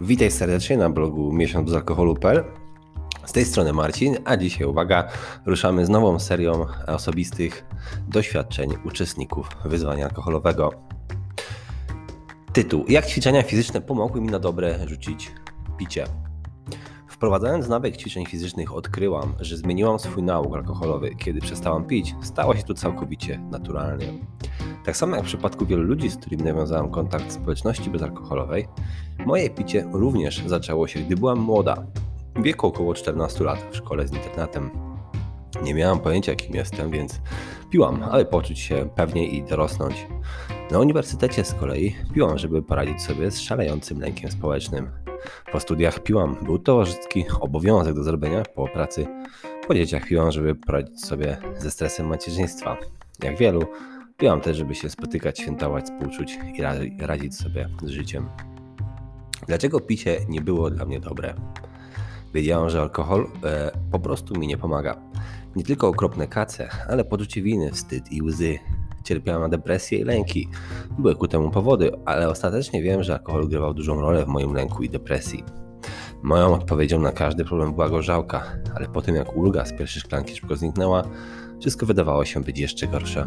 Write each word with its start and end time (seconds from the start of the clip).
Witaj 0.00 0.30
serdecznie 0.30 0.76
na 0.76 0.90
blogu 0.90 1.32
miesiąc 1.32 1.66
bez 1.66 1.74
alkoholu.pl. 1.74 2.44
Z 3.24 3.32
tej 3.32 3.44
strony 3.44 3.72
Marcin, 3.72 4.16
a 4.24 4.36
dzisiaj 4.36 4.66
uwaga, 4.66 5.08
ruszamy 5.46 5.86
z 5.86 5.88
nową 5.88 6.18
serią 6.18 6.66
osobistych 6.86 7.64
doświadczeń 8.08 8.70
uczestników 8.84 9.48
wyzwania 9.64 10.04
alkoholowego. 10.04 10.72
Tytuł: 12.52 12.84
Jak 12.88 13.06
ćwiczenia 13.06 13.42
fizyczne 13.42 13.80
pomogły 13.80 14.20
mi 14.20 14.28
na 14.28 14.38
dobre 14.38 14.88
rzucić 14.88 15.32
picie? 15.78 16.04
Wprowadzając 17.08 17.68
nawyk 17.68 17.96
ćwiczeń 17.96 18.26
fizycznych 18.26 18.74
odkryłam, 18.74 19.34
że 19.40 19.56
zmieniłam 19.56 19.98
swój 19.98 20.22
nauk 20.22 20.54
alkoholowy. 20.54 21.14
Kiedy 21.14 21.40
przestałam 21.40 21.84
pić, 21.84 22.14
stało 22.22 22.56
się 22.56 22.62
to 22.62 22.74
całkowicie 22.74 23.38
naturalnie. 23.38 24.06
Tak 24.84 24.96
samo 24.96 25.16
jak 25.16 25.24
w 25.24 25.28
przypadku 25.28 25.66
wielu 25.66 25.82
ludzi, 25.82 26.10
z 26.10 26.16
którymi 26.16 26.42
nawiązałam 26.42 26.90
kontakt 26.90 27.26
w 27.26 27.32
społeczności 27.32 27.90
bezalkoholowej, 27.90 28.68
moje 29.26 29.50
picie 29.50 29.88
również 29.92 30.42
zaczęło 30.46 30.86
się, 30.86 31.00
gdy 31.00 31.16
byłam 31.16 31.38
młoda, 31.38 31.86
w 32.36 32.42
wieku 32.42 32.66
około 32.66 32.94
14 32.94 33.44
lat 33.44 33.66
w 33.70 33.76
szkole 33.76 34.08
z 34.08 34.12
internetem. 34.12 34.70
Nie 35.62 35.74
miałam 35.74 36.00
pojęcia, 36.00 36.34
kim 36.34 36.54
jestem, 36.54 36.90
więc 36.90 37.20
piłam, 37.70 38.02
aby 38.02 38.24
poczuć 38.24 38.58
się 38.58 38.88
pewniej 38.96 39.36
i 39.36 39.42
dorosnąć. 39.42 40.06
Na 40.70 40.78
uniwersytecie 40.78 41.44
z 41.44 41.54
kolei 41.54 41.96
piłam, 42.14 42.38
żeby 42.38 42.62
poradzić 42.62 43.02
sobie 43.02 43.30
z 43.30 43.40
szalejącym 43.40 44.00
lękiem 44.00 44.30
społecznym. 44.30 44.90
Po 45.52 45.60
studiach 45.60 46.02
piłam, 46.02 46.36
był 46.42 46.58
towarzyski 46.58 47.24
obowiązek 47.40 47.94
do 47.94 48.02
zrobienia 48.02 48.42
po 48.54 48.68
pracy. 48.68 49.06
Po 49.68 49.74
dzieciach 49.74 50.06
piłam, 50.06 50.32
żeby 50.32 50.54
poradzić 50.54 51.04
sobie 51.04 51.38
ze 51.58 51.70
stresem 51.70 52.06
macierzyństwa. 52.06 52.76
Jak 53.22 53.38
wielu, 53.38 53.62
piłam 54.22 54.40
też, 54.40 54.56
żeby 54.56 54.74
się 54.74 54.90
spotykać, 54.90 55.40
świętować, 55.40 55.84
współczuć 55.84 56.38
i 56.54 56.62
radzić 57.06 57.36
sobie 57.36 57.68
z 57.82 57.88
życiem. 57.88 58.28
Dlaczego 59.46 59.80
picie 59.80 60.18
nie 60.28 60.40
było 60.40 60.70
dla 60.70 60.84
mnie 60.84 61.00
dobre? 61.00 61.34
Wiedziałam, 62.34 62.70
że 62.70 62.80
alkohol 62.80 63.26
e, 63.44 63.70
po 63.92 63.98
prostu 63.98 64.38
mi 64.38 64.46
nie 64.46 64.56
pomaga. 64.56 64.96
Nie 65.56 65.64
tylko 65.64 65.88
okropne 65.88 66.26
kace, 66.26 66.68
ale 66.88 67.04
poczucie 67.04 67.42
winy, 67.42 67.70
wstyd 67.70 68.12
i 68.12 68.22
łzy. 68.22 68.58
Cierpiałam 69.04 69.42
na 69.42 69.48
depresję 69.48 69.98
i 69.98 70.04
lęki. 70.04 70.48
Były 70.98 71.14
ku 71.14 71.28
temu 71.28 71.50
powody, 71.50 71.90
ale 72.04 72.28
ostatecznie 72.28 72.82
wiem, 72.82 73.02
że 73.02 73.12
alkohol 73.12 73.48
grywał 73.48 73.74
dużą 73.74 74.00
rolę 74.00 74.24
w 74.24 74.28
moim 74.28 74.54
lęku 74.54 74.82
i 74.82 74.88
depresji. 74.88 75.44
Moją 76.22 76.54
odpowiedzią 76.54 77.00
na 77.00 77.12
każdy 77.12 77.44
problem 77.44 77.72
była 77.72 77.88
gorzałka, 77.88 78.44
ale 78.74 78.88
po 78.88 79.02
tym 79.02 79.14
jak 79.14 79.36
ulga 79.36 79.64
z 79.64 79.72
pierwszej 79.72 80.02
szklanki 80.02 80.36
szybko 80.36 80.56
zniknęła, 80.56 81.02
wszystko 81.62 81.86
wydawało 81.86 82.24
się 82.24 82.42
być 82.42 82.58
jeszcze 82.58 82.86
gorsze. 82.86 83.26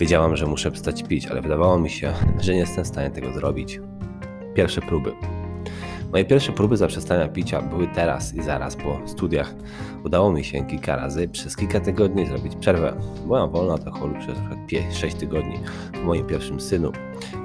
Wiedziałam, 0.00 0.36
że 0.36 0.46
muszę 0.46 0.70
przestać 0.70 1.02
pić, 1.02 1.26
ale 1.26 1.42
wydawało 1.42 1.78
mi 1.78 1.90
się, 1.90 2.12
że 2.40 2.52
nie 2.52 2.58
jestem 2.58 2.84
w 2.84 2.88
stanie 2.88 3.10
tego 3.10 3.32
zrobić. 3.32 3.80
Pierwsze 4.54 4.80
próby. 4.80 5.12
Moje 6.12 6.24
pierwsze 6.24 6.52
próby 6.52 6.76
zaprzestania 6.76 7.28
picia 7.28 7.62
były 7.62 7.88
teraz 7.88 8.34
i 8.34 8.42
zaraz 8.42 8.76
po 8.76 9.00
studiach. 9.06 9.54
Udało 10.04 10.32
mi 10.32 10.44
się 10.44 10.66
kilka 10.66 10.96
razy 10.96 11.28
przez 11.28 11.56
kilka 11.56 11.80
tygodni 11.80 12.26
zrobić 12.26 12.56
przerwę. 12.56 12.96
Byłam 13.24 13.50
wolna 13.50 13.74
od 13.74 13.86
alkoholu 13.86 14.14
przez 14.18 14.38
6 14.96 15.16
tygodni 15.16 15.58
w 15.94 16.04
moim 16.04 16.26
pierwszym 16.26 16.60
synu, 16.60 16.92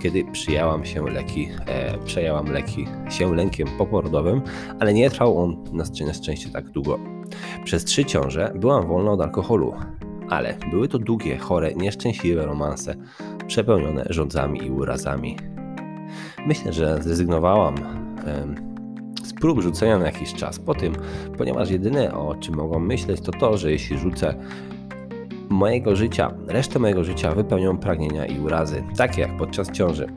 kiedy 0.01 0.23
przyjęłam 0.31 0.85
się 0.85 1.09
leki, 1.09 1.49
e, 1.67 1.97
przejęłam 1.97 2.45
leki 2.51 2.87
się 3.09 3.35
lękiem 3.35 3.67
poporodowym, 3.77 4.41
ale 4.79 4.93
nie 4.93 5.09
trwał 5.09 5.37
on 5.37 5.63
na 5.73 6.13
szczęście 6.13 6.49
tak 6.49 6.69
długo. 6.69 6.99
Przez 7.63 7.85
trzy 7.85 8.05
ciąże 8.05 8.53
byłam 8.55 8.87
wolna 8.87 9.11
od 9.11 9.21
alkoholu, 9.21 9.73
ale 10.31 10.57
były 10.69 10.87
to 10.87 10.99
długie, 10.99 11.37
chore, 11.37 11.75
nieszczęśliwe 11.75 12.45
romanse, 12.45 12.95
przepełnione 13.47 14.05
rządzami 14.09 14.65
i 14.65 14.71
urazami. 14.71 15.37
Myślę, 16.47 16.73
że 16.73 17.03
zrezygnowałam 17.03 17.75
z 19.23 19.33
prób 19.33 19.61
rzucenia 19.61 19.97
na 19.97 20.05
jakiś 20.05 20.33
czas 20.33 20.59
po 20.59 20.75
tym, 20.75 20.93
ponieważ 21.37 21.69
jedyne 21.69 22.13
o 22.13 22.35
czym 22.35 22.55
mogłam 22.55 22.85
myśleć 22.85 23.21
to 23.21 23.31
to, 23.31 23.57
że 23.57 23.71
jeśli 23.71 23.97
rzucę 23.97 24.35
mojego 25.49 25.95
życia, 25.95 26.33
resztę 26.47 26.79
mojego 26.79 27.03
życia 27.03 27.31
wypełnią 27.31 27.77
pragnienia 27.77 28.25
i 28.25 28.39
urazy, 28.39 28.83
takie 28.97 29.21
jak 29.21 29.37
podczas 29.37 29.71
ciąży. 29.71 30.07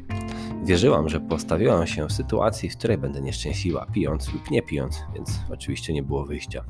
Wierzyłam, 0.65 1.09
że 1.09 1.21
postawiłam 1.21 1.87
się 1.87 2.07
w 2.07 2.13
sytuacji, 2.13 2.71
w 2.71 2.77
której 2.77 2.99
będę 2.99 3.21
nieszczęśliwa, 3.21 3.87
pijąc 3.93 4.33
lub 4.33 4.51
nie 4.51 4.63
pijąc, 4.63 5.03
więc 5.15 5.41
oczywiście 5.51 5.93
nie 5.93 6.03
było 6.03 6.25
wyjścia. 6.25 6.65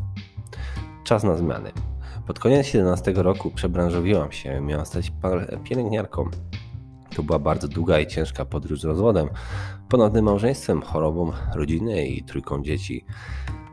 Czas 1.05 1.25
na 1.25 1.37
zmiany. 1.37 1.94
Pod 2.27 2.39
koniec 2.39 2.67
17 2.67 3.13
roku 3.13 3.51
przebranżowiłam 3.51 4.33
się, 4.33 4.61
miałam 4.61 4.87
stać 4.87 5.13
pielęgniarką. 5.65 6.29
To 7.17 7.23
była 7.23 7.39
bardzo 7.39 7.69
długa 7.69 8.01
i 8.01 8.07
ciężka 8.07 8.45
podróż 8.45 8.81
z 8.81 8.85
rozwodem, 8.85 9.29
ponownym 9.89 10.25
małżeństwem, 10.25 10.83
chorobą 10.83 11.33
rodziny 11.55 12.07
i 12.07 12.25
trójką 12.25 12.63
dzieci. 12.63 13.05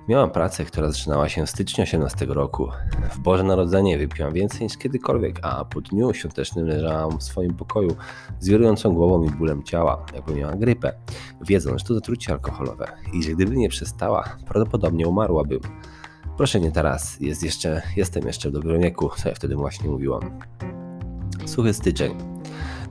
Miałam 0.08 0.32
pracę, 0.32 0.66
która 0.66 0.88
zaczynała 0.88 1.30
się 1.30 1.46
w 1.46 1.50
styczniu 1.50 1.84
18 1.84 2.26
roku. 2.26 2.70
W 3.12 3.20
Boże 3.20 3.44
Narodzenie 3.44 3.98
wypiłam 3.98 4.34
więcej 4.34 4.62
niż 4.62 4.78
kiedykolwiek, 4.78 5.40
a 5.42 5.66
po 5.66 5.82
dniu 5.82 6.14
świątecznym 6.14 6.68
leżałam 6.68 7.20
w 7.20 7.24
swoim 7.24 7.54
pokoju 7.54 7.96
z 8.40 8.48
wirującą 8.48 8.94
głową 8.94 9.24
i 9.24 9.30
bólem 9.30 9.64
ciała, 9.64 10.06
jakby 10.14 10.36
miała 10.36 10.56
grypę, 10.56 10.94
wiedząc, 11.42 11.82
że 11.82 11.88
to 11.88 11.94
zatrucie 11.94 12.34
alkoholowe 12.34 12.88
i 13.14 13.24
że 13.24 13.32
gdyby 13.32 13.56
nie 13.56 13.70
przestała, 13.70 14.24
prawdopodobnie 14.48 15.08
umarłabym. 15.08 15.60
Proszę 16.42 16.60
nie 16.60 16.72
teraz, 16.72 17.20
jest 17.20 17.44
jeszcze, 17.44 17.82
jestem 17.96 18.28
jeszcze 18.28 18.50
w 18.50 18.54
dobrym 18.54 18.82
wieku, 18.82 19.10
co 19.18 19.30
ja 19.30 19.36
wtedy 19.36 19.56
właśnie 19.56 19.90
mówiłam. 19.90 20.40
Suchy 21.46 21.74
styczeń. 21.74 22.31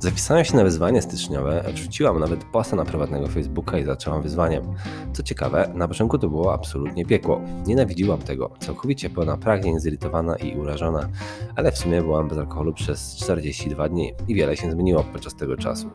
Zapisałem 0.00 0.44
się 0.44 0.56
na 0.56 0.64
wyzwanie 0.64 1.02
styczniowe, 1.02 1.64
wrzuciłam 1.74 2.18
nawet 2.20 2.44
posta 2.44 2.76
na 2.76 2.84
prywatnego 2.84 3.26
Facebooka 3.26 3.78
i 3.78 3.84
zaczęłam 3.84 4.22
wyzwaniem. 4.22 4.64
Co 5.12 5.22
ciekawe, 5.22 5.70
na 5.74 5.88
początku 5.88 6.18
to 6.18 6.28
było 6.28 6.54
absolutnie 6.54 7.06
piekło. 7.06 7.40
Nienawidziłam 7.66 8.18
tego, 8.18 8.50
całkowicie 8.60 9.10
pełna 9.10 9.36
pragnień, 9.36 9.80
zirytowana 9.80 10.36
i 10.36 10.56
urażona, 10.56 11.08
ale 11.56 11.72
w 11.72 11.78
sumie 11.78 12.02
byłam 12.02 12.28
bez 12.28 12.38
alkoholu 12.38 12.72
przez 12.72 13.16
42 13.16 13.88
dni 13.88 14.12
i 14.28 14.34
wiele 14.34 14.56
się 14.56 14.70
zmieniło 14.70 15.04
podczas 15.04 15.34
tego 15.34 15.56
czasu. 15.56 15.90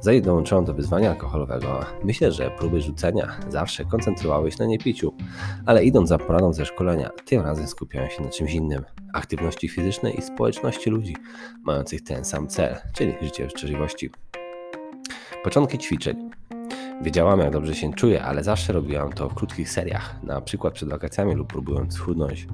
Zanim 0.00 0.22
dołączyłam 0.22 0.64
do 0.64 0.74
wyzwania 0.74 1.10
alkoholowego, 1.10 1.80
myślę, 2.04 2.32
że 2.32 2.50
próby 2.50 2.80
rzucenia 2.80 3.36
zawsze 3.48 3.84
koncentrowały 3.84 4.50
się 4.52 4.58
na 4.58 4.66
niepiciu, 4.66 5.14
ale 5.66 5.84
idąc 5.84 6.08
za 6.08 6.18
poradą 6.18 6.52
ze 6.52 6.66
szkolenia, 6.66 7.10
tym 7.24 7.42
razem 7.42 7.66
skupiałem 7.66 8.10
się 8.10 8.22
na 8.22 8.28
czymś 8.28 8.54
innym 8.54 8.84
aktywności 9.16 9.68
fizycznej 9.68 10.18
i 10.18 10.22
społeczności 10.22 10.90
ludzi 10.90 11.16
mających 11.64 12.02
ten 12.04 12.24
sam 12.24 12.48
cel, 12.48 12.76
czyli 12.92 13.14
życie 13.22 13.46
w 13.46 13.50
szczęśliwości. 13.50 14.10
Początki 15.44 15.78
ćwiczeń. 15.78 16.30
Wiedziałam, 17.02 17.40
jak 17.40 17.50
dobrze 17.50 17.74
się 17.74 17.92
czuję, 17.94 18.22
ale 18.22 18.44
zawsze 18.44 18.72
robiłam 18.72 19.12
to 19.12 19.28
w 19.28 19.34
krótkich 19.34 19.70
seriach, 19.70 20.22
na 20.22 20.40
przykład 20.40 20.74
przed 20.74 20.88
wakacjami 20.88 21.34
lub 21.34 21.48
próbując 21.48 21.94
schudnąć. 21.94 22.46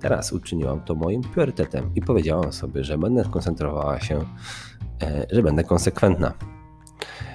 Teraz 0.00 0.32
uczyniłam 0.32 0.80
to 0.80 0.94
moim 0.94 1.22
priorytetem 1.22 1.90
i 1.94 2.00
powiedziałam 2.00 2.52
sobie, 2.52 2.84
że 2.84 2.98
będę 2.98 3.24
koncentrowała 3.24 4.00
się, 4.00 4.24
e, 5.02 5.26
że 5.30 5.42
będę 5.42 5.64
konsekwentna. 5.64 6.32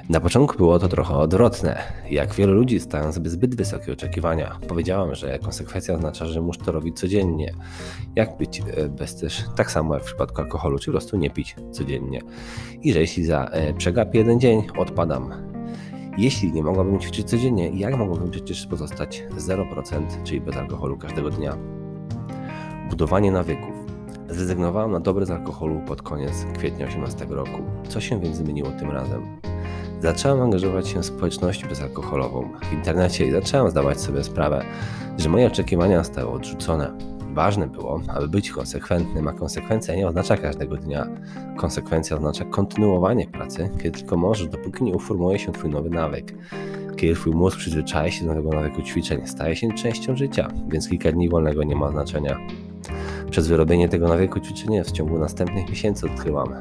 Na 0.09 0.19
początku 0.19 0.57
było 0.57 0.79
to 0.79 0.88
trochę 0.88 1.16
odwrotne. 1.16 1.84
Jak 2.09 2.34
wielu 2.34 2.53
ludzi 2.53 2.79
stają 2.79 3.13
sobie 3.13 3.29
zbyt 3.29 3.56
wysokie 3.56 3.94
oczekiwania. 3.94 4.59
Powiedziałam, 4.68 5.16
że 5.16 5.40
konsekwencja 5.40 5.95
oznacza, 5.95 6.25
że 6.25 6.41
muszę 6.41 6.59
to 6.59 6.72
robić 6.72 7.00
codziennie. 7.00 7.53
Jak 8.16 8.38
być 8.38 8.59
e, 8.59 8.90
bez 8.90 9.16
też, 9.16 9.44
tak 9.56 9.72
samo 9.72 9.94
jak 9.94 10.03
w 10.03 10.06
przypadku 10.06 10.41
alkoholu, 10.41 10.79
czy 10.79 10.85
po 10.85 10.91
prostu 10.91 11.17
nie 11.17 11.29
pić 11.29 11.56
codziennie. 11.72 12.22
I 12.81 12.94
że 12.94 13.00
jeśli 13.00 13.25
za, 13.25 13.46
e, 13.46 13.73
przegapię 13.73 14.19
jeden 14.19 14.40
dzień, 14.40 14.63
odpadam. 14.78 15.34
Jeśli 16.17 16.51
nie 16.51 16.63
mogłabym 16.63 17.00
ćwiczyć 17.00 17.29
codziennie, 17.29 17.69
jak 17.69 17.97
mogłabym 17.97 18.31
przecież 18.31 18.67
pozostać 18.67 19.23
0%, 19.38 20.23
czyli 20.23 20.41
bez 20.41 20.57
alkoholu 20.57 20.97
każdego 20.97 21.29
dnia? 21.29 21.57
Budowanie 22.90 23.31
nawyków. 23.31 23.75
Zrezygnowałem 24.29 24.91
na 24.91 25.00
dobre 25.00 25.25
z 25.25 25.31
alkoholu 25.31 25.81
pod 25.88 26.01
koniec 26.01 26.46
kwietnia 26.57 26.88
2018 26.88 27.25
roku. 27.25 27.62
Co 27.90 28.02
się 28.02 28.20
więc 28.20 28.37
zmieniło 28.37 28.70
tym 28.70 28.91
razem? 28.91 29.47
Zacząłem 30.02 30.41
angażować 30.41 30.88
się 30.88 30.99
w 30.99 31.05
społeczność 31.05 31.66
bezalkoholową 31.66 32.49
w 32.70 32.73
internecie 32.73 33.26
i 33.26 33.32
zacząłem 33.32 33.72
zdawać 33.72 34.02
sobie 34.02 34.23
sprawę, 34.23 34.66
że 35.17 35.29
moje 35.29 35.47
oczekiwania 35.47 36.03
zostały 36.03 36.29
odrzucone. 36.29 36.91
Ważne 37.34 37.67
było, 37.67 38.02
aby 38.08 38.28
być 38.28 38.52
konsekwentnym, 38.52 39.28
a 39.28 39.34
konsekwencja 39.34 39.96
nie 39.96 40.08
oznacza 40.08 40.38
każdego 40.38 40.78
dnia. 40.78 41.08
Konsekwencja 41.58 42.16
oznacza 42.16 42.46
kontynuowanie 42.46 43.28
pracy, 43.28 43.70
kiedy 43.78 43.99
tylko 43.99 44.17
możesz, 44.17 44.47
dopóki 44.47 44.84
nie 44.84 44.94
uformuje 44.94 45.40
się 45.40 45.52
Twój 45.52 45.70
nowy 45.70 45.90
nawyk. 45.90 46.34
Kiedy 46.96 47.16
Twój 47.16 47.34
mózg 47.34 47.58
przyzwyczaja 47.58 48.11
się 48.11 48.26
do 48.26 48.34
nowego 48.34 48.49
nawyku 48.49 48.82
ćwiczeń, 48.82 49.28
staje 49.28 49.55
się 49.55 49.73
częścią 49.73 50.16
życia, 50.16 50.47
więc 50.67 50.90
kilka 50.90 51.11
dni 51.11 51.29
wolnego 51.29 51.64
nie 51.64 51.76
ma 51.76 51.91
znaczenia. 51.91 52.38
Przez 53.37 53.47
wyrobienie 53.47 53.89
tego 53.89 54.07
nawyku 54.07 54.39
ćwiczenia 54.39 54.84
w 54.84 54.91
ciągu 54.91 55.19
następnych 55.19 55.69
miesięcy 55.69 56.05
odkryłam, 56.05 56.53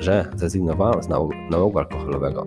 że 0.00 0.30
zrezygnowałam 0.36 1.02
z 1.02 1.08
nałogu 1.50 1.78
alkoholowego. 1.78 2.46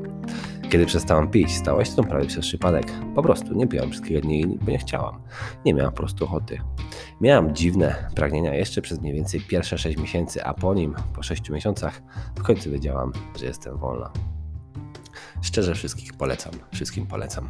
Kiedy 0.70 0.86
przestałam 0.86 1.32
pić, 1.32 1.56
stało 1.56 1.86
się 1.86 1.92
to 1.96 2.04
prawie 2.04 2.26
przez 2.26 2.46
przypadek. 2.46 2.86
Po 3.16 3.24
prostu 3.24 3.54
nie 3.54 3.68
piłam 3.68 3.92
kilka 3.92 4.22
dni, 4.22 4.58
bo 4.62 4.72
nie 4.72 4.78
chciałam. 4.78 5.22
Nie 5.66 5.74
miałam 5.74 5.92
po 5.92 5.98
prostu 5.98 6.26
ochoty. 6.26 6.58
Miałam 7.22 7.56
dziwne 7.56 8.10
pragnienia 8.16 8.56
jeszcze 8.56 8.82
przez 8.82 9.02
mniej 9.02 9.14
więcej 9.14 9.42
pierwsze 9.42 9.78
6 9.78 9.98
miesięcy, 9.98 10.44
a 10.44 10.54
po 10.54 10.74
nim, 10.74 10.96
po 11.16 11.24
6 11.24 11.50
miesiącach, 11.50 12.02
w 12.36 12.44
końcu 12.44 12.72
wiedziałam, 12.72 13.12
że 13.40 13.46
jestem 13.46 13.78
wolna. 13.78 14.12
Szczerze 15.42 15.76
wszystkich 15.76 16.14
polecam, 16.14 16.54
wszystkim 16.74 17.08
polecam. 17.08 17.50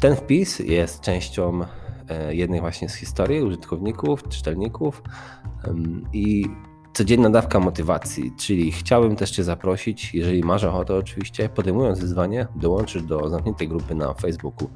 Ten 0.00 0.16
wpis 0.16 0.58
jest 0.58 1.00
częścią 1.00 1.60
jednej 2.30 2.60
właśnie 2.60 2.88
z 2.88 2.94
historii 2.94 3.42
użytkowników, 3.42 4.28
czytelników 4.28 5.02
i 6.12 6.46
codzienna 6.94 7.30
dawka 7.30 7.60
motywacji, 7.60 8.32
czyli 8.36 8.72
chciałbym 8.72 9.16
też 9.16 9.30
Cię 9.30 9.44
zaprosić, 9.44 10.14
jeżeli 10.14 10.44
masz 10.44 10.64
ochotę 10.64 10.94
oczywiście, 10.94 11.48
podejmując 11.48 12.00
wyzwanie, 12.00 12.46
dołączysz 12.56 13.02
do 13.02 13.28
zamkniętej 13.28 13.68
grupy 13.68 13.94
na 13.94 14.14
Facebooku, 14.14 14.70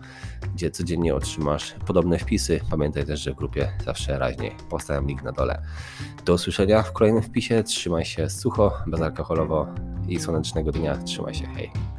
gdzie 0.54 0.70
codziennie 0.70 1.14
otrzymasz 1.14 1.74
podobne 1.86 2.18
wpisy. 2.18 2.60
Pamiętaj 2.70 3.04
też, 3.04 3.20
że 3.20 3.32
w 3.32 3.36
grupie 3.36 3.68
zawsze 3.84 4.18
raźniej. 4.18 4.52
Postawiam 4.70 5.06
link 5.06 5.22
na 5.22 5.32
dole. 5.32 5.62
Do 6.24 6.34
usłyszenia 6.34 6.82
w 6.82 6.92
kolejnym 6.92 7.22
wpisie. 7.22 7.62
Trzymaj 7.62 8.04
się 8.04 8.30
sucho, 8.30 8.72
bezalkoholowo 8.86 9.66
i 10.08 10.20
słonecznego 10.20 10.72
dnia. 10.72 10.96
Trzymaj 10.96 11.34
się. 11.34 11.46
Hej. 11.46 11.97